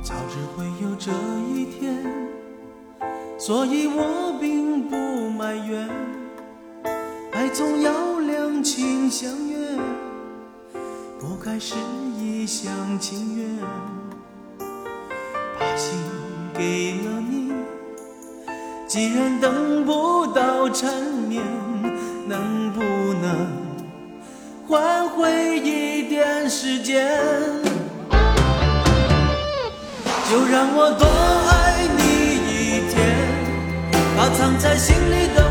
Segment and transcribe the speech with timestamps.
[0.00, 1.10] 早知会有这
[1.52, 2.02] 一天，
[3.38, 4.96] 所以我并不
[5.30, 6.17] 埋怨。
[7.50, 9.56] 总要两情相悦，
[11.18, 11.74] 不该是
[12.18, 12.70] 一厢
[13.00, 13.48] 情愿。
[15.58, 15.98] 把心
[16.54, 17.52] 给了你，
[18.86, 20.92] 既然等不到缠
[21.28, 21.42] 绵，
[22.26, 23.46] 能不能
[24.66, 27.18] 换回一点时间？
[30.30, 31.06] 就让我多
[31.50, 32.02] 爱你
[32.46, 33.16] 一天，
[34.16, 35.47] 把藏在心里的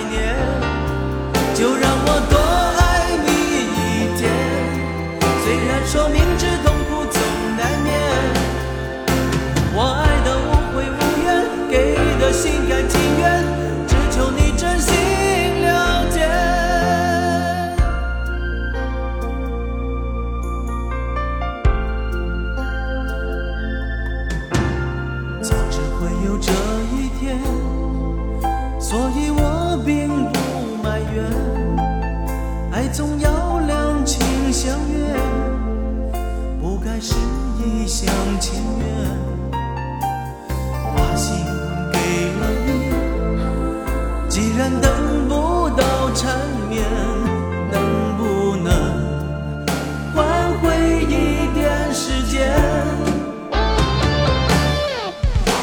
[0.00, 0.34] 百年。
[1.54, 1.89] 就让
[38.38, 38.86] 情愿。
[40.94, 41.34] 把心
[41.92, 41.98] 给
[42.38, 42.68] 了你，
[44.28, 45.82] 既然等不到
[46.14, 46.36] 缠
[46.68, 46.84] 绵，
[47.70, 47.74] 能
[48.16, 48.68] 不能
[50.14, 50.18] 换
[50.60, 50.64] 回
[51.04, 51.14] 一
[51.54, 51.58] 点
[51.92, 52.52] 时间？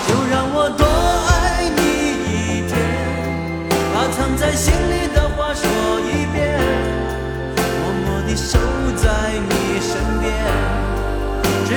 [0.07, 0.85] 就让我多
[1.29, 1.31] 爱
[1.75, 1.79] 你
[2.23, 2.33] 一
[2.67, 2.71] 天，
[3.93, 5.16] 把藏在心里的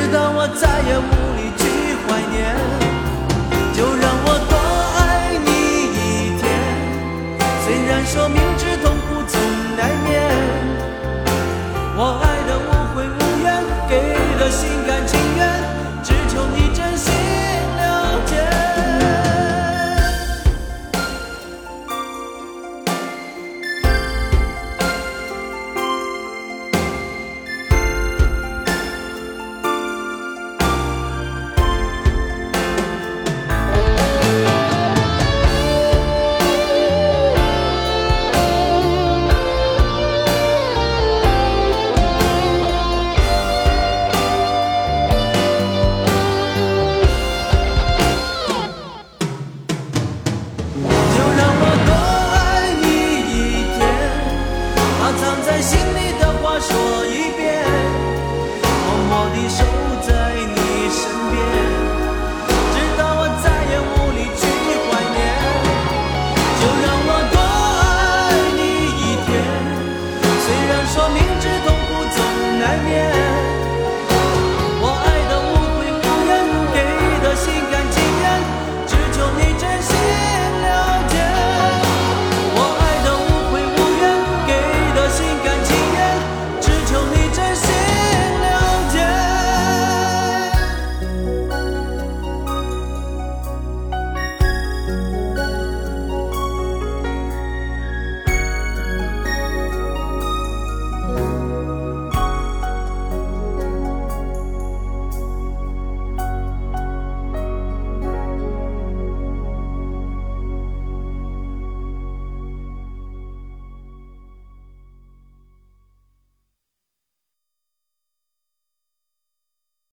[0.00, 1.62] 直到我再也无力去
[2.06, 2.56] 怀念，
[3.74, 4.56] 就让我多
[4.96, 5.48] 爱你
[5.92, 6.00] 一
[6.40, 6.42] 天。
[7.62, 9.38] 虽然说明知痛苦总
[9.76, 10.10] 难免，
[11.96, 13.46] 我爱的无悔无怨
[13.90, 13.92] 给
[14.38, 14.79] 了心。